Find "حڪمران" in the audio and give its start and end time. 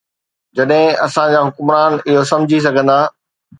1.51-1.91